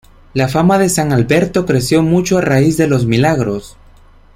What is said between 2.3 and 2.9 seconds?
a raíz de